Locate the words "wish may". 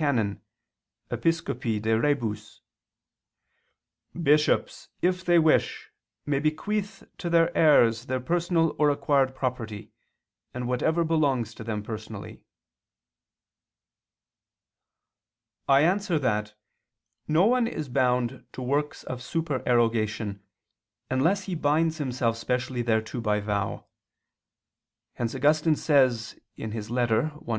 5.38-6.38